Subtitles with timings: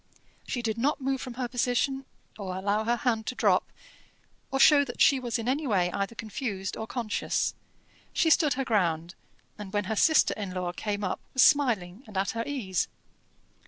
[0.47, 2.05] She did not move from her position,
[2.39, 3.71] or allow her hand to drop,
[4.49, 7.53] or show that she was in any way either confused or conscious.
[8.11, 9.13] She stood her ground,
[9.59, 12.87] and when her sister in law came up was smiling and at her ease.